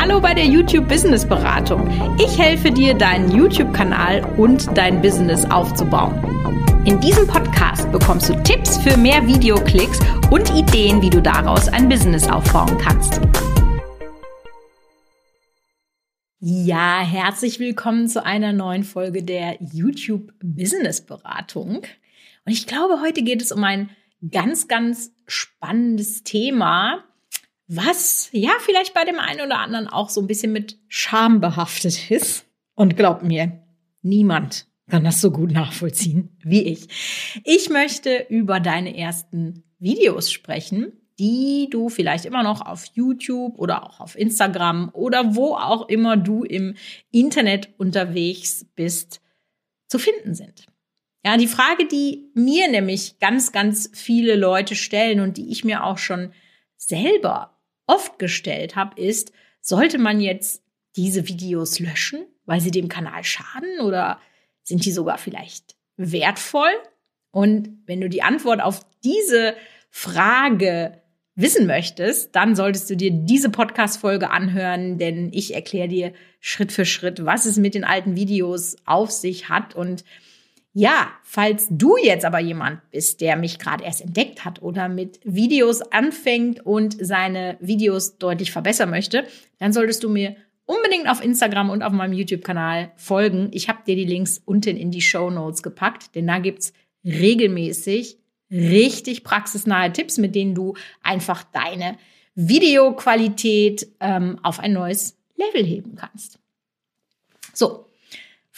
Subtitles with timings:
[0.00, 1.90] Hallo bei der YouTube Business Beratung.
[2.20, 6.14] Ich helfe dir, deinen YouTube-Kanal und dein Business aufzubauen.
[6.84, 9.98] In diesem Podcast bekommst du Tipps für mehr Videoklicks
[10.30, 13.20] und Ideen, wie du daraus ein Business aufbauen kannst.
[16.38, 21.78] Ja, herzlich willkommen zu einer neuen Folge der YouTube Business Beratung.
[22.46, 23.90] Und ich glaube, heute geht es um ein
[24.30, 27.02] ganz, ganz spannendes Thema,
[27.68, 32.10] was ja vielleicht bei dem einen oder anderen auch so ein bisschen mit Scham behaftet
[32.10, 32.46] ist.
[32.74, 33.62] Und glaub mir,
[34.02, 36.88] niemand kann das so gut nachvollziehen wie ich.
[37.44, 43.84] Ich möchte über deine ersten Videos sprechen, die du vielleicht immer noch auf YouTube oder
[43.84, 46.74] auch auf Instagram oder wo auch immer du im
[47.10, 49.20] Internet unterwegs bist,
[49.88, 50.66] zu finden sind.
[51.24, 55.84] Ja, die Frage, die mir nämlich ganz, ganz viele Leute stellen und die ich mir
[55.84, 56.32] auch schon
[56.76, 57.57] selber
[57.88, 60.62] oft gestellt habe, ist, sollte man jetzt
[60.94, 64.20] diese Videos löschen, weil sie dem Kanal schaden oder
[64.62, 66.70] sind die sogar vielleicht wertvoll?
[67.32, 69.54] Und wenn du die Antwort auf diese
[69.90, 71.02] Frage
[71.34, 76.84] wissen möchtest, dann solltest du dir diese Podcast-Folge anhören, denn ich erkläre dir Schritt für
[76.84, 80.04] Schritt, was es mit den alten Videos auf sich hat und
[80.78, 85.18] ja, falls du jetzt aber jemand bist, der mich gerade erst entdeckt hat oder mit
[85.24, 89.26] Videos anfängt und seine Videos deutlich verbessern möchte,
[89.58, 93.48] dann solltest du mir unbedingt auf Instagram und auf meinem YouTube-Kanal folgen.
[93.50, 96.72] Ich habe dir die Links unten in die Show Notes gepackt, denn da gibt's
[97.04, 98.16] regelmäßig
[98.48, 101.96] richtig praxisnahe Tipps, mit denen du einfach deine
[102.36, 106.38] Videoqualität ähm, auf ein neues Level heben kannst.
[107.52, 107.88] So,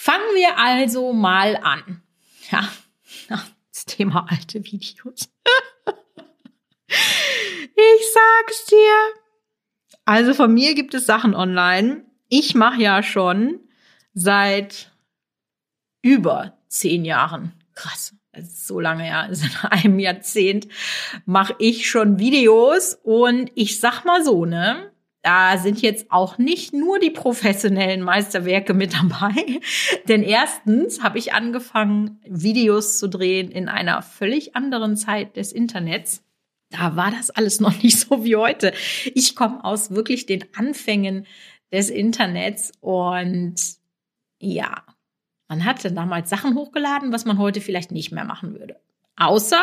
[0.03, 2.01] Fangen wir also mal an.
[2.51, 2.69] Ja,
[3.29, 5.29] das Thema alte Videos.
[6.89, 8.95] ich sag's dir.
[10.05, 12.05] Also von mir gibt es Sachen online.
[12.29, 13.61] Ich mache ja schon
[14.15, 14.93] seit
[16.03, 17.53] über zehn Jahren.
[17.75, 18.15] Krass.
[18.43, 20.69] So lange her, seit einem Jahrzehnt
[21.27, 24.90] mache ich schon Videos und ich sag mal so, ne?
[25.23, 29.61] Da sind jetzt auch nicht nur die professionellen Meisterwerke mit dabei.
[30.09, 36.23] Denn erstens habe ich angefangen, Videos zu drehen in einer völlig anderen Zeit des Internets.
[36.71, 38.73] Da war das alles noch nicht so wie heute.
[39.15, 41.27] Ich komme aus wirklich den Anfängen
[41.73, 43.57] des Internets und
[44.39, 44.85] ja,
[45.49, 48.81] man hatte damals Sachen hochgeladen, was man heute vielleicht nicht mehr machen würde.
[49.17, 49.63] Außer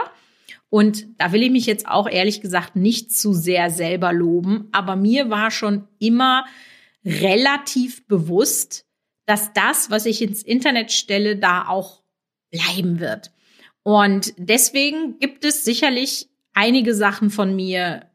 [0.70, 4.96] und da will ich mich jetzt auch ehrlich gesagt nicht zu sehr selber loben, aber
[4.96, 6.46] mir war schon immer
[7.06, 8.86] relativ bewusst,
[9.26, 12.04] dass das, was ich ins Internet stelle, da auch
[12.52, 13.32] bleiben wird.
[13.84, 18.10] Und deswegen gibt es sicherlich einige Sachen von mir,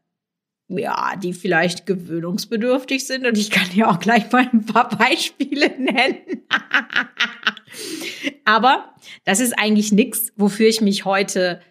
[0.67, 3.25] ja, die vielleicht gewöhnungsbedürftig sind.
[3.25, 6.43] Und ich kann dir auch gleich mal ein paar Beispiele nennen.
[8.45, 8.93] Aber
[9.23, 11.61] das ist eigentlich nichts, wofür ich mich heute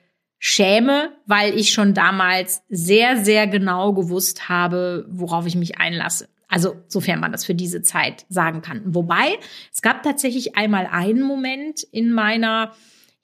[0.44, 6.28] schäme, weil ich schon damals sehr, sehr genau gewusst habe, worauf ich mich einlasse.
[6.48, 8.82] Also sofern man das für diese Zeit sagen kann.
[8.86, 9.38] Wobei,
[9.72, 12.72] es gab tatsächlich einmal einen Moment in meiner,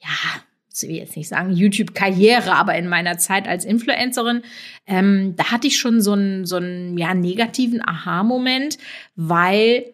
[0.00, 0.42] ja,
[0.72, 4.42] ich will jetzt nicht sagen YouTube-Karriere, aber in meiner Zeit als Influencerin,
[4.86, 8.78] ähm, da hatte ich schon so einen, so einen ja, negativen Aha-Moment,
[9.16, 9.92] weil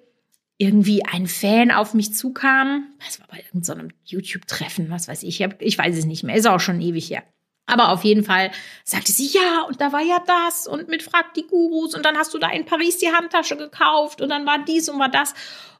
[0.58, 2.86] irgendwie ein Fan auf mich zukam.
[3.04, 5.40] Das war bei irgendeinem so YouTube-Treffen, was weiß ich.
[5.40, 7.24] Ich weiß es nicht mehr, ist auch schon ewig her.
[7.66, 8.50] Aber auf jeden Fall
[8.84, 12.16] sagte sie, ja, und da war ja das und mit Frag die Gurus und dann
[12.16, 15.34] hast du da in Paris die Handtasche gekauft und dann war dies und war das.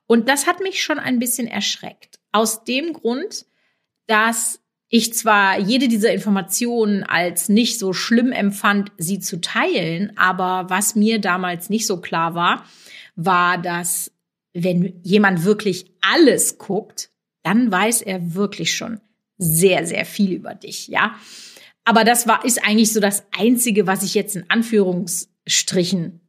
[0.06, 2.18] Und das hat mich schon ein bisschen erschreckt.
[2.32, 3.46] Aus dem Grund,
[4.06, 10.66] dass ich zwar jede dieser Informationen als nicht so schlimm empfand, sie zu teilen, aber
[10.68, 12.64] was mir damals nicht so klar war,
[13.16, 14.13] war, dass
[14.54, 17.10] wenn jemand wirklich alles guckt,
[17.42, 19.00] dann weiß er wirklich schon
[19.36, 21.16] sehr, sehr viel über dich, ja.
[21.84, 26.20] Aber das war, ist eigentlich so das Einzige, was ich jetzt in Anführungsstrichen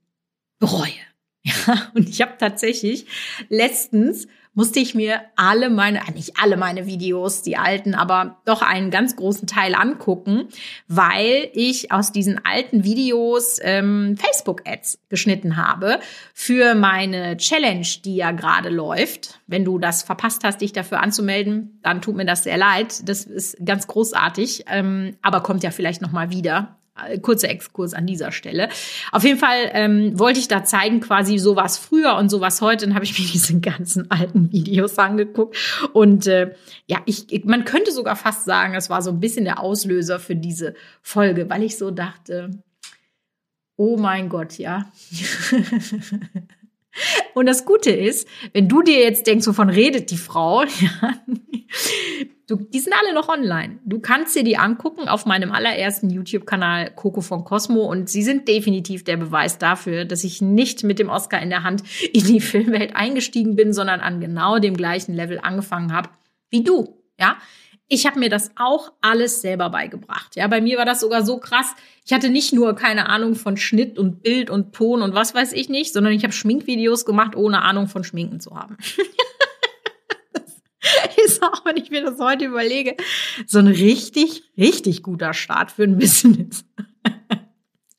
[0.59, 0.91] bereue.
[1.47, 3.05] Ja, und ich habe tatsächlich
[3.49, 8.61] letztens musste ich mir alle meine, äh, nicht alle meine Videos, die alten, aber doch
[8.61, 10.47] einen ganz großen Teil angucken,
[10.87, 15.99] weil ich aus diesen alten Videos ähm, Facebook-Ads geschnitten habe
[16.33, 19.39] für meine Challenge, die ja gerade läuft.
[19.45, 23.07] Wenn du das verpasst hast, dich dafür anzumelden, dann tut mir das sehr leid.
[23.07, 26.77] Das ist ganz großartig, ähm, aber kommt ja vielleicht noch mal wieder.
[26.97, 28.69] Äh, kurzer Exkurs an dieser Stelle.
[29.11, 32.85] Auf jeden Fall ähm, wollte ich da zeigen, quasi sowas früher und sowas heute.
[32.85, 35.57] Dann habe ich mir diese ganzen alten Videos angeguckt.
[35.91, 36.55] Und äh,
[36.87, 40.37] ja, ich, man könnte sogar fast sagen, es war so ein bisschen der Auslöser für
[40.37, 42.51] diese Folge, weil ich so dachte,
[43.75, 44.89] oh mein Gott, ja.
[47.33, 51.13] Und das Gute ist, wenn du dir jetzt denkst, wovon redet die Frau, ja,
[52.47, 53.79] du, die sind alle noch online.
[53.85, 58.47] Du kannst dir die angucken auf meinem allerersten YouTube-Kanal Coco von Cosmo und sie sind
[58.47, 61.83] definitiv der Beweis dafür, dass ich nicht mit dem Oscar in der Hand
[62.13, 66.09] in die Filmwelt eingestiegen bin, sondern an genau dem gleichen Level angefangen habe
[66.49, 67.01] wie du.
[67.19, 67.37] Ja,
[67.87, 70.35] ich habe mir das auch alles selber beigebracht.
[70.35, 71.75] Ja, bei mir war das sogar so krass.
[72.03, 75.53] Ich hatte nicht nur keine Ahnung von Schnitt und Bild und Ton und was weiß
[75.53, 78.77] ich nicht, sondern ich habe Schminkvideos gemacht, ohne Ahnung von Schminken zu haben.
[81.25, 82.95] ist auch, wenn ich mir das heute überlege,
[83.45, 86.65] so ein richtig, richtig guter Start für ein Business.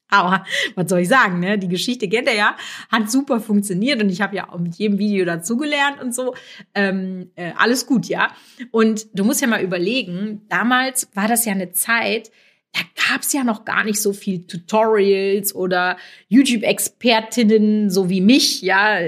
[0.08, 0.44] Aber
[0.76, 1.58] was soll ich sagen, ne?
[1.58, 2.56] Die Geschichte kennt er ja,
[2.90, 6.34] hat super funktioniert und ich habe ja auch mit jedem Video dazugelernt und so.
[6.74, 8.30] Ähm, äh, alles gut, ja.
[8.70, 12.30] Und du musst ja mal überlegen, damals war das ja eine Zeit,
[12.72, 15.96] da gab's ja noch gar nicht so viel Tutorials oder
[16.28, 18.98] YouTube-Expertinnen so wie mich, ja,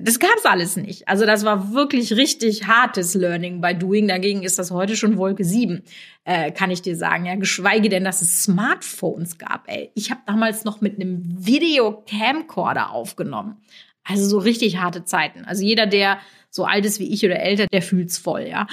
[0.00, 1.06] das gab's alles nicht.
[1.06, 4.08] Also das war wirklich richtig hartes Learning by Doing.
[4.08, 5.82] Dagegen ist das heute schon Wolke 7,
[6.24, 7.26] äh, kann ich dir sagen.
[7.26, 9.68] Ja, geschweige denn, dass es Smartphones gab.
[9.68, 13.58] Ey, ich habe damals noch mit einem Video-Camcorder aufgenommen.
[14.02, 15.44] Also so richtig harte Zeiten.
[15.44, 16.18] Also jeder, der
[16.50, 18.66] so alt ist wie ich oder älter, der fühlt's voll, ja.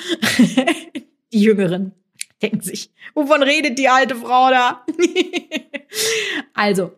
[1.33, 1.93] Die Jüngeren
[2.43, 4.85] denken sich, wovon redet die alte Frau da?
[6.53, 6.91] also,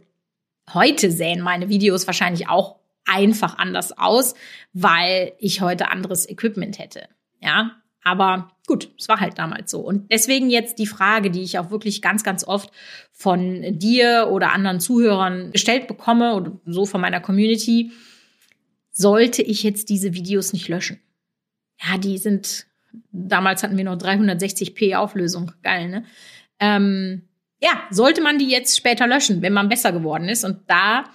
[0.74, 4.34] heute sehen meine Videos wahrscheinlich auch einfach anders aus,
[4.74, 7.08] weil ich heute anderes Equipment hätte.
[7.40, 9.80] Ja, aber gut, es war halt damals so.
[9.80, 12.72] Und deswegen jetzt die Frage, die ich auch wirklich ganz, ganz oft
[13.12, 17.92] von dir oder anderen Zuhörern gestellt bekomme oder so von meiner Community.
[18.92, 21.00] Sollte ich jetzt diese Videos nicht löschen?
[21.82, 22.68] Ja, die sind
[23.12, 25.52] Damals hatten wir noch 360p Auflösung.
[25.64, 26.06] Geil, ne?
[26.60, 27.24] Ähm,
[27.62, 30.44] ja, sollte man die jetzt später löschen, wenn man besser geworden ist.
[30.44, 31.06] Und da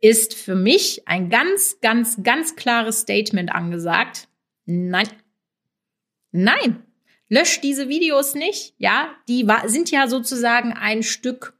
[0.00, 4.28] ist für mich ein ganz, ganz, ganz klares Statement angesagt.
[4.64, 5.08] Nein.
[6.32, 6.82] Nein.
[7.28, 8.74] Lösch diese Videos nicht.
[8.78, 11.54] Ja, die sind ja sozusagen ein Stück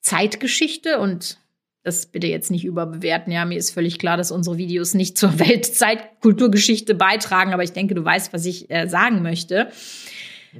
[0.00, 1.38] Zeitgeschichte und
[1.88, 3.32] das bitte jetzt nicht überbewerten.
[3.32, 7.94] Ja, mir ist völlig klar, dass unsere Videos nicht zur Weltzeitkulturgeschichte beitragen, aber ich denke,
[7.94, 9.70] du weißt, was ich äh, sagen möchte.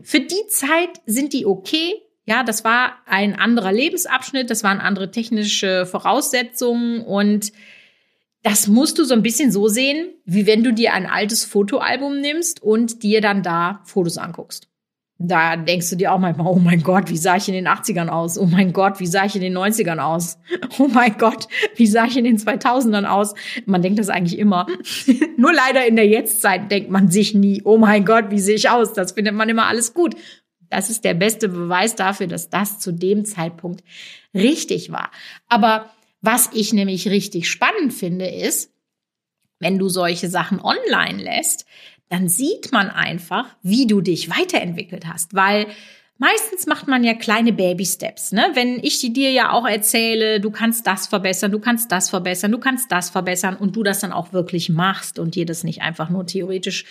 [0.02, 1.94] Für die Zeit sind die okay.
[2.26, 7.52] Ja, das war ein anderer Lebensabschnitt, das waren andere technische Voraussetzungen und
[8.42, 12.20] das musst du so ein bisschen so sehen, wie wenn du dir ein altes Fotoalbum
[12.20, 14.67] nimmst und dir dann da Fotos anguckst
[15.20, 18.08] da denkst du dir auch manchmal, oh mein Gott, wie sah ich in den 80ern
[18.08, 18.38] aus?
[18.38, 20.38] Oh mein Gott, wie sah ich in den 90ern aus?
[20.78, 23.34] Oh mein Gott, wie sah ich in den 2000ern aus?
[23.66, 24.66] Man denkt das eigentlich immer.
[25.36, 28.70] Nur leider in der Jetztzeit denkt man sich nie, oh mein Gott, wie sehe ich
[28.70, 28.92] aus?
[28.92, 30.14] Das findet man immer alles gut.
[30.70, 33.82] Das ist der beste Beweis dafür, dass das zu dem Zeitpunkt
[34.34, 35.10] richtig war.
[35.48, 38.72] Aber was ich nämlich richtig spannend finde, ist,
[39.58, 41.66] wenn du solche Sachen online lässt,
[42.08, 45.66] dann sieht man einfach, wie du dich weiterentwickelt hast, weil
[46.20, 48.32] Meistens macht man ja kleine Baby-Steps.
[48.32, 48.50] Ne?
[48.54, 52.58] Wenn ich dir ja auch erzähle, du kannst das verbessern, du kannst das verbessern, du
[52.58, 56.10] kannst das verbessern und du das dann auch wirklich machst und dir das nicht einfach
[56.10, 56.86] nur theoretisch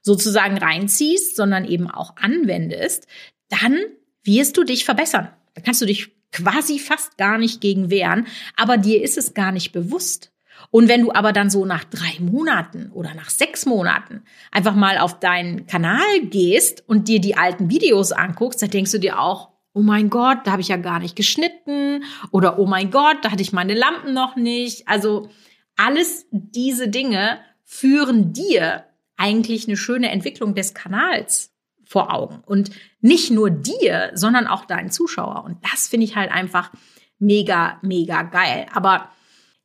[0.00, 3.06] sozusagen reinziehst, sondern eben auch anwendest,
[3.50, 3.78] dann
[4.24, 5.28] wirst du dich verbessern.
[5.52, 8.26] Da kannst du dich quasi fast gar nicht gegen wehren,
[8.56, 10.29] aber dir ist es gar nicht bewusst.
[10.70, 14.22] Und wenn du aber dann so nach drei Monaten oder nach sechs Monaten
[14.52, 18.98] einfach mal auf deinen Kanal gehst und dir die alten Videos anguckst, dann denkst du
[18.98, 22.90] dir auch, oh mein Gott, da habe ich ja gar nicht geschnitten oder oh mein
[22.90, 24.86] Gott, da hatte ich meine Lampen noch nicht.
[24.88, 25.28] Also
[25.76, 28.84] alles diese Dinge führen dir
[29.16, 31.52] eigentlich eine schöne Entwicklung des Kanals
[31.84, 35.44] vor Augen und nicht nur dir, sondern auch deinen Zuschauer.
[35.44, 36.70] Und das finde ich halt einfach
[37.18, 38.66] mega, mega geil.
[38.72, 39.10] Aber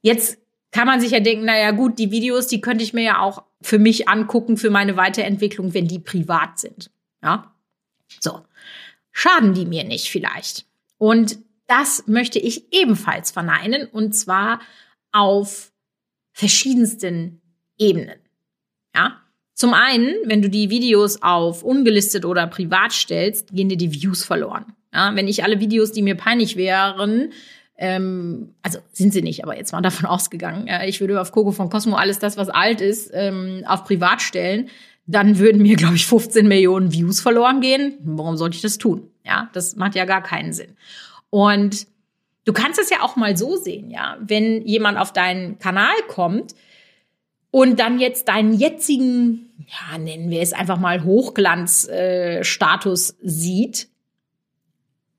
[0.01, 0.39] jetzt
[0.75, 3.43] kann man sich ja denken, naja gut, die Videos, die könnte ich mir ja auch
[3.61, 6.91] für mich angucken, für meine Weiterentwicklung, wenn die privat sind.
[7.23, 7.55] Ja,
[8.19, 8.41] so.
[9.13, 10.65] Schaden die mir nicht vielleicht?
[10.97, 14.59] Und das möchte ich ebenfalls verneinen und zwar
[15.13, 15.71] auf
[16.33, 17.41] verschiedensten
[17.77, 18.19] Ebenen.
[18.93, 19.21] Ja,
[19.53, 24.25] zum einen, wenn du die Videos auf ungelistet oder privat stellst, gehen dir die Views
[24.25, 24.73] verloren.
[24.93, 27.31] Ja, wenn ich alle Videos, die mir peinlich wären,
[27.77, 30.67] ähm, also sind sie nicht, aber jetzt mal davon ausgegangen.
[30.67, 34.21] Äh, ich würde auf Coco von Cosmo alles das, was alt ist, ähm, auf privat
[34.21, 34.69] stellen.
[35.07, 37.97] Dann würden mir, glaube ich, 15 Millionen Views verloren gehen.
[38.03, 39.09] Warum sollte ich das tun?
[39.23, 40.75] Ja, das macht ja gar keinen Sinn.
[41.29, 41.87] Und
[42.45, 46.55] du kannst es ja auch mal so sehen, ja, wenn jemand auf deinen Kanal kommt
[47.51, 53.89] und dann jetzt deinen jetzigen, ja, nennen wir es einfach mal Hochglanzstatus äh, sieht,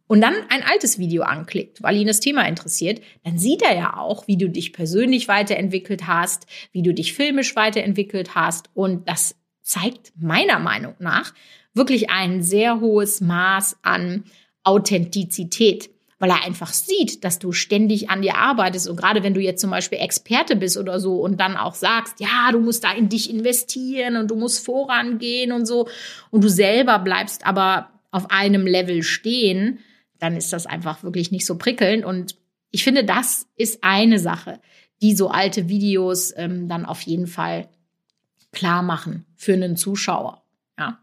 [0.08, 3.96] und dann ein altes Video anklickt, weil ihn das Thema interessiert, dann sieht er ja
[3.96, 8.70] auch, wie du dich persönlich weiterentwickelt hast, wie du dich filmisch weiterentwickelt hast.
[8.74, 11.34] Und das zeigt meiner Meinung nach
[11.74, 14.24] wirklich ein sehr hohes Maß an
[14.62, 18.88] Authentizität, weil er einfach sieht, dass du ständig an dir arbeitest.
[18.88, 22.20] Und gerade wenn du jetzt zum Beispiel Experte bist oder so und dann auch sagst,
[22.20, 25.88] ja, du musst da in dich investieren und du musst vorangehen und so,
[26.30, 29.80] und du selber bleibst aber auf einem Level stehen,
[30.18, 32.04] dann ist das einfach wirklich nicht so prickelnd.
[32.04, 32.36] Und
[32.70, 34.60] ich finde, das ist eine Sache,
[35.02, 37.68] die so alte Videos ähm, dann auf jeden Fall
[38.52, 40.42] klar machen für einen Zuschauer.
[40.78, 40.98] Ja.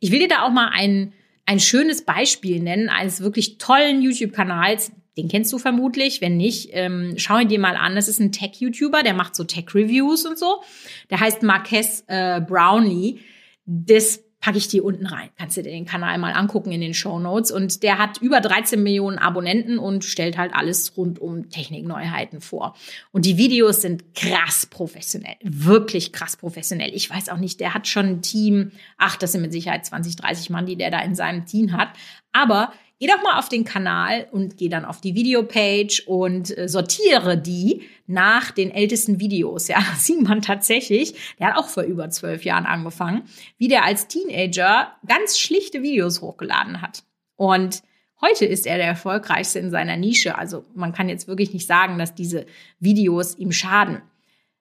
[0.00, 1.12] Ich will dir da auch mal ein,
[1.46, 4.92] ein schönes Beispiel nennen eines wirklich tollen YouTube-Kanals.
[5.16, 6.20] Den kennst du vermutlich.
[6.20, 7.94] Wenn nicht, ähm, schau ihn dir mal an.
[7.94, 10.62] Das ist ein Tech-YouTuber, der macht so Tech-Reviews und so.
[11.10, 13.20] Der heißt Marques äh, Brownlee.
[13.64, 15.30] Das packe ich dir unten rein.
[15.38, 17.52] Kannst du dir den Kanal mal angucken in den Show Notes.
[17.52, 22.74] Und der hat über 13 Millionen Abonnenten und stellt halt alles rund um Technikneuheiten vor.
[23.12, 25.36] Und die Videos sind krass professionell.
[25.42, 26.90] Wirklich krass professionell.
[26.92, 28.72] Ich weiß auch nicht, der hat schon ein Team.
[28.98, 31.90] Ach, das sind mit Sicherheit 20, 30 Mann, die der da in seinem Team hat.
[32.32, 32.72] Aber
[33.02, 37.36] Geh doch mal auf den Kanal und geh dann auf die Videopage und äh, sortiere
[37.36, 39.66] die nach den ältesten Videos.
[39.66, 43.22] Ja, sieht man tatsächlich, der hat auch vor über zwölf Jahren angefangen,
[43.58, 47.02] wie der als Teenager ganz schlichte Videos hochgeladen hat.
[47.34, 47.82] Und
[48.20, 50.38] heute ist er der erfolgreichste in seiner Nische.
[50.38, 52.46] Also man kann jetzt wirklich nicht sagen, dass diese
[52.78, 54.00] Videos ihm schaden.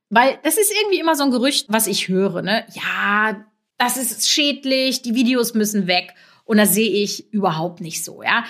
[0.10, 2.66] Weil das ist irgendwie immer so ein Gerücht, was ich höre, ne?
[2.74, 3.46] Ja,
[3.78, 6.16] das ist schädlich, die Videos müssen weg.
[6.46, 8.44] Und das sehe ich überhaupt nicht so, ja.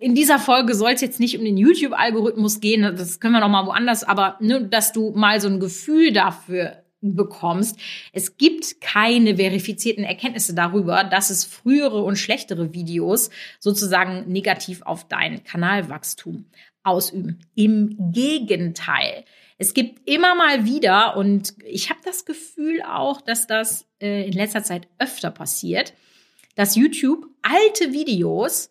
[0.00, 3.48] In dieser Folge soll es jetzt nicht um den YouTube-Algorithmus gehen, das können wir noch
[3.48, 7.78] mal woanders, aber nur, dass du mal so ein Gefühl dafür bekommst.
[8.12, 15.06] Es gibt keine verifizierten Erkenntnisse darüber, dass es frühere und schlechtere Videos sozusagen negativ auf
[15.06, 16.46] dein Kanalwachstum
[16.82, 17.40] ausüben.
[17.54, 19.24] Im Gegenteil.
[19.56, 24.32] Es gibt immer mal wieder, und ich habe das Gefühl auch, dass das äh, in
[24.32, 25.94] letzter Zeit öfter passiert,
[26.54, 28.70] dass YouTube alte Videos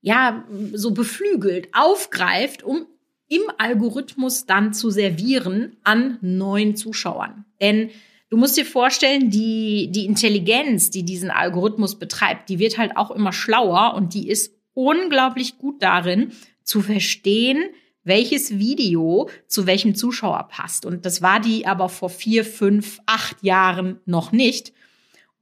[0.00, 2.86] ja so beflügelt aufgreift, um
[3.28, 7.46] im Algorithmus dann zu servieren an neuen Zuschauern.
[7.60, 7.90] Denn
[8.28, 13.10] du musst dir vorstellen, die, die Intelligenz, die diesen Algorithmus betreibt, die wird halt auch
[13.10, 16.32] immer schlauer und die ist unglaublich gut darin,
[16.64, 17.64] zu verstehen,
[18.04, 20.84] welches Video zu welchem Zuschauer passt.
[20.84, 24.72] Und das war die aber vor vier, fünf, acht Jahren noch nicht.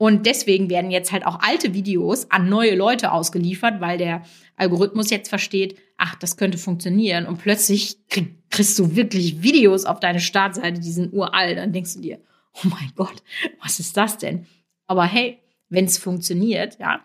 [0.00, 4.22] Und deswegen werden jetzt halt auch alte Videos an neue Leute ausgeliefert, weil der
[4.56, 7.26] Algorithmus jetzt versteht, ach, das könnte funktionieren.
[7.26, 11.58] Und plötzlich krieg, kriegst du wirklich Videos auf deine Startseite, die sind uralt.
[11.58, 12.18] Dann denkst du dir,
[12.54, 13.22] oh mein Gott,
[13.62, 14.46] was ist das denn?
[14.86, 15.38] Aber hey,
[15.68, 17.04] wenn es funktioniert, ja.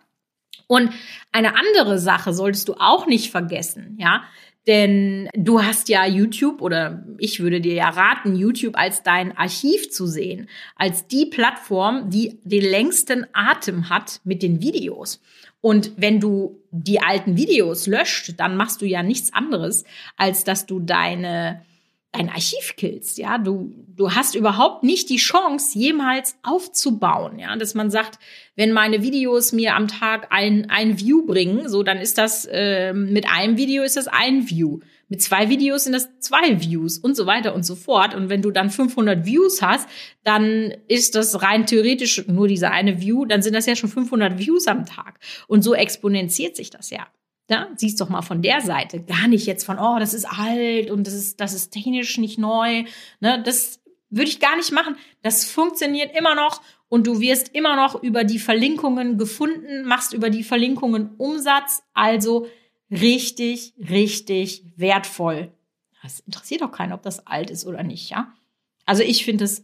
[0.68, 0.90] Und
[1.34, 4.24] eine andere Sache solltest du auch nicht vergessen, ja.
[4.68, 9.92] Denn du hast ja YouTube oder ich würde dir ja raten, YouTube als dein Archiv
[9.92, 15.22] zu sehen, als die Plattform, die den längsten Atem hat mit den Videos.
[15.62, 19.84] Und wenn du die alten Videos löscht, dann machst du ja nichts anderes,
[20.18, 21.62] als dass du deine
[22.16, 27.76] dein Archiv killst, ja, du du hast überhaupt nicht die Chance jemals aufzubauen, ja, dass
[27.76, 28.20] man sagt,
[28.56, 32.94] wenn meine Videos mir am Tag ein ein View bringen, so dann ist das äh,
[32.94, 37.16] mit einem Video ist das ein View, mit zwei Videos sind das zwei Views und
[37.16, 39.88] so weiter und so fort und wenn du dann 500 Views hast,
[40.24, 44.40] dann ist das rein theoretisch nur diese eine View, dann sind das ja schon 500
[44.40, 47.08] Views am Tag und so exponentiert sich das ja.
[47.50, 49.04] Ja, siehst doch mal von der Seite.
[49.04, 52.40] Gar nicht jetzt von, oh, das ist alt und das ist, das ist technisch nicht
[52.40, 52.86] neu.
[53.20, 54.96] Ne, das würde ich gar nicht machen.
[55.22, 60.30] Das funktioniert immer noch und du wirst immer noch über die Verlinkungen gefunden, machst über
[60.30, 61.84] die Verlinkungen Umsatz.
[61.94, 62.48] Also
[62.90, 65.52] richtig, richtig wertvoll.
[66.02, 68.34] Das interessiert doch keinen, ob das alt ist oder nicht, ja?
[68.86, 69.64] Also ich finde es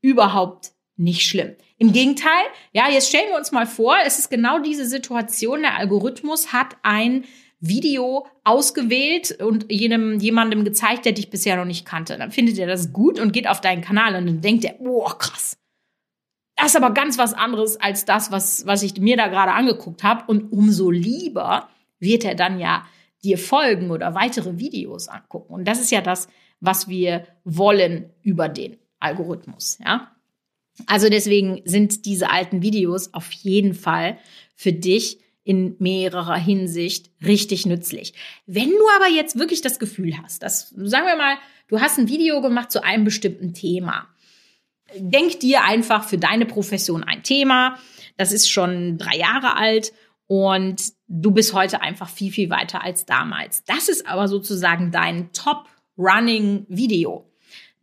[0.00, 1.54] überhaupt nicht schlimm.
[1.78, 5.76] Im Gegenteil, ja, jetzt stellen wir uns mal vor, es ist genau diese Situation, der
[5.76, 7.24] Algorithmus hat ein
[7.60, 12.16] Video ausgewählt und jenem, jemandem gezeigt, der dich bisher noch nicht kannte.
[12.18, 15.18] Dann findet er das gut und geht auf deinen Kanal und dann denkt er, boah,
[15.18, 15.56] krass.
[16.56, 20.04] Das ist aber ganz was anderes als das, was, was ich mir da gerade angeguckt
[20.04, 20.24] habe.
[20.26, 22.86] Und umso lieber wird er dann ja
[23.24, 25.54] dir folgen oder weitere Videos angucken.
[25.54, 26.28] Und das ist ja das,
[26.60, 30.13] was wir wollen über den Algorithmus, ja.
[30.86, 34.18] Also deswegen sind diese alten Videos auf jeden Fall
[34.54, 38.14] für dich in mehrerer Hinsicht richtig nützlich.
[38.46, 41.36] Wenn du aber jetzt wirklich das Gefühl hast, dass, sagen wir mal,
[41.68, 44.08] du hast ein Video gemacht zu einem bestimmten Thema.
[44.96, 47.78] Denk dir einfach für deine Profession ein Thema.
[48.16, 49.92] Das ist schon drei Jahre alt
[50.26, 53.64] und du bist heute einfach viel, viel weiter als damals.
[53.64, 57.30] Das ist aber sozusagen dein Top-Running-Video.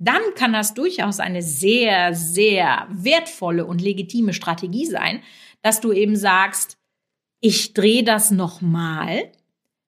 [0.04, 5.22] Dann kann das durchaus eine sehr, sehr wertvolle und legitime Strategie sein,
[5.62, 6.80] dass du eben sagst,
[7.40, 9.32] ich drehe das nochmal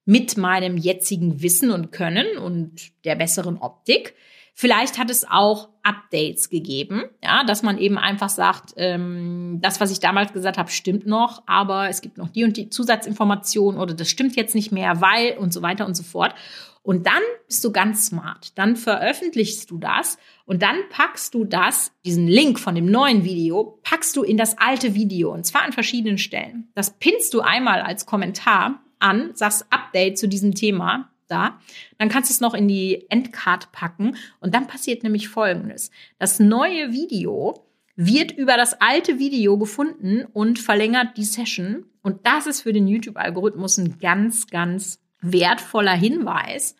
[0.04, 4.14] mit meinem jetzigen Wissen und Können und der besseren Optik.
[4.54, 9.90] Vielleicht hat es auch Updates gegeben, ja, dass man eben einfach sagt, ähm, das, was
[9.90, 13.94] ich damals gesagt habe, stimmt noch, aber es gibt noch die und die Zusatzinformationen oder
[13.94, 16.36] das stimmt jetzt nicht mehr, weil und so weiter und so fort.
[16.84, 18.56] Und dann bist du ganz smart.
[18.58, 23.80] Dann veröffentlichst du das und dann packst du das, diesen Link von dem neuen Video,
[23.82, 26.68] packst du in das alte Video und zwar an verschiedenen Stellen.
[26.74, 31.58] Das pinnst du einmal als Kommentar an, sagst Update zu diesem Thema da.
[31.96, 35.90] Dann kannst du es noch in die Endcard packen und dann passiert nämlich Folgendes.
[36.18, 41.86] Das neue Video wird über das alte Video gefunden und verlängert die Session.
[42.02, 46.76] Und das ist für den YouTube-Algorithmus ein ganz, ganz wertvoller Hinweis,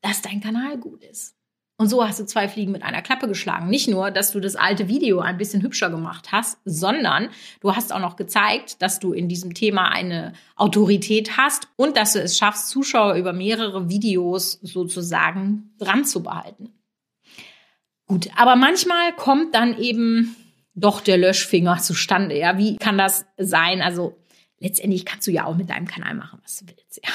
[0.00, 1.36] dass dein Kanal gut ist.
[1.78, 3.68] Und so hast du zwei Fliegen mit einer Klappe geschlagen.
[3.68, 7.28] Nicht nur, dass du das alte Video ein bisschen hübscher gemacht hast, sondern
[7.60, 12.14] du hast auch noch gezeigt, dass du in diesem Thema eine Autorität hast und dass
[12.14, 16.70] du es schaffst, Zuschauer über mehrere Videos sozusagen dran zu behalten.
[18.06, 20.34] Gut, aber manchmal kommt dann eben
[20.74, 22.38] doch der Löschfinger zustande.
[22.38, 23.82] Ja, wie kann das sein?
[23.82, 24.16] Also
[24.58, 27.00] letztendlich kannst du ja auch mit deinem Kanal machen, was du willst.
[27.04, 27.10] Ja.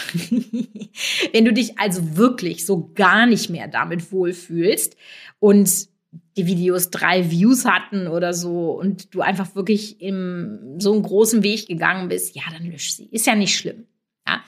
[1.33, 4.95] Wenn du dich also wirklich so gar nicht mehr damit wohlfühlst
[5.39, 5.89] und
[6.37, 11.43] die Videos drei Views hatten oder so und du einfach wirklich im so einen großen
[11.43, 13.05] Weg gegangen bist, ja, dann lösch sie.
[13.05, 13.85] Ist ja nicht schlimm.
[14.27, 14.41] Ja.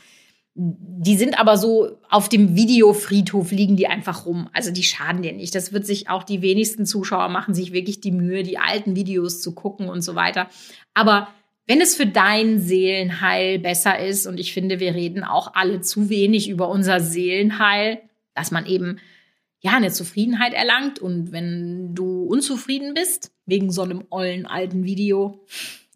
[0.56, 4.50] Die sind aber so auf dem Videofriedhof liegen die einfach rum.
[4.54, 5.56] Also die schaden dir nicht.
[5.56, 9.42] Das wird sich auch die wenigsten Zuschauer machen, sich wirklich die Mühe, die alten Videos
[9.42, 10.50] zu gucken und so weiter.
[10.94, 11.30] Aber
[11.66, 16.10] wenn es für dein Seelenheil besser ist, und ich finde, wir reden auch alle zu
[16.10, 18.02] wenig über unser Seelenheil,
[18.36, 19.00] dass man eben
[19.62, 21.00] ja eine Zufriedenheit erlangt.
[21.00, 25.46] Und wenn du unzufrieden bist wegen so einem ollen alten Video,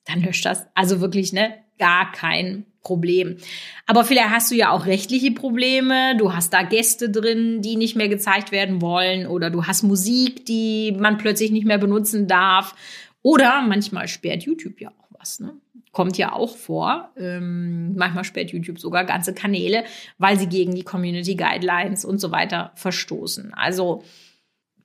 [0.05, 0.67] dann löscht das.
[0.73, 3.37] Also wirklich, ne, gar kein Problem.
[3.85, 7.97] Aber vielleicht hast du ja auch rechtliche Probleme, du hast da Gäste drin, die nicht
[7.97, 9.27] mehr gezeigt werden wollen.
[9.27, 12.73] Oder du hast Musik, die man plötzlich nicht mehr benutzen darf.
[13.21, 15.39] Oder manchmal sperrt YouTube ja auch was.
[15.39, 15.53] Ne?
[15.91, 17.11] Kommt ja auch vor.
[17.17, 19.83] Ähm, manchmal sperrt YouTube sogar ganze Kanäle,
[20.17, 23.53] weil sie gegen die Community Guidelines und so weiter verstoßen.
[23.53, 24.03] Also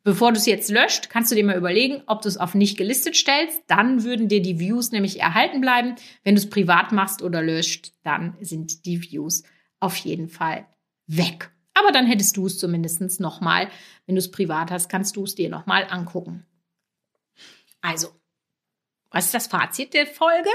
[0.04, 2.76] bevor du es jetzt löscht, kannst du dir mal überlegen, ob du es auf nicht
[2.76, 3.62] gelistet stellst.
[3.66, 5.94] Dann würden dir die Views nämlich erhalten bleiben.
[6.24, 9.42] Wenn du es privat machst oder löscht, dann sind die Views
[9.80, 10.66] auf jeden Fall
[11.06, 11.50] weg.
[11.74, 13.68] Aber dann hättest du es zumindest nochmal.
[14.06, 16.46] Wenn du es privat hast, kannst du es dir nochmal angucken.
[17.80, 18.08] Also,
[19.12, 20.48] was ist das Fazit der Folge?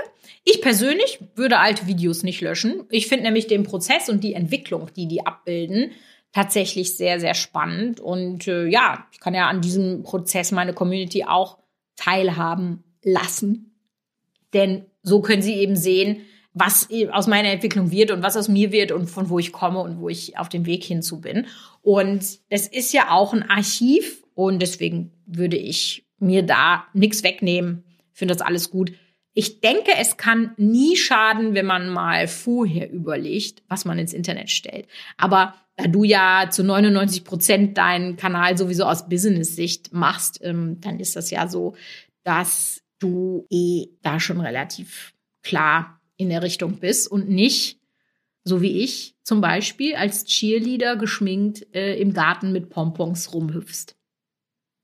[0.44, 2.86] Ich persönlich würde alte Videos nicht löschen.
[2.90, 5.92] Ich finde nämlich den Prozess und die Entwicklung, die die abbilden,
[6.34, 8.00] tatsächlich sehr, sehr spannend.
[8.00, 11.60] Und äh, ja, ich kann ja an diesem Prozess meine Community auch
[11.96, 13.76] teilhaben lassen.
[14.54, 16.22] Denn so können sie eben sehen,
[16.54, 19.80] was aus meiner Entwicklung wird und was aus mir wird und von wo ich komme
[19.80, 21.46] und wo ich auf dem Weg hinzu bin.
[21.82, 27.84] Und das ist ja auch ein Archiv und deswegen würde ich mir da nichts wegnehmen,
[28.18, 28.92] finde das alles gut.
[29.34, 34.50] Ich denke, es kann nie schaden, wenn man mal vorher überlegt, was man ins Internet
[34.50, 34.88] stellt.
[35.18, 41.00] Aber da du ja zu 99 Prozent deinen Kanal sowieso aus Business-Sicht machst, ähm, dann
[41.00, 41.76] ist das ja so,
[42.24, 47.80] dass du eh da schon relativ klar in der Richtung bist und nicht,
[48.44, 53.96] so wie ich zum Beispiel, als Cheerleader geschminkt äh, im Garten mit Pompons rumhüpfst.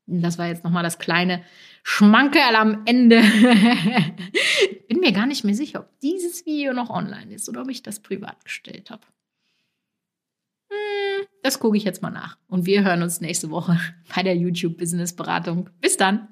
[0.06, 1.44] Das war jetzt nochmal das kleine
[1.84, 3.22] Schmankerl am Ende.
[4.88, 7.84] Bin mir gar nicht mehr sicher, ob dieses Video noch online ist oder ob ich
[7.84, 9.06] das privat gestellt habe.
[10.72, 12.38] Hm, das gucke ich jetzt mal nach.
[12.48, 13.78] Und wir hören uns nächste Woche
[14.16, 15.70] bei der YouTube Business Beratung.
[15.82, 16.30] Bis dann.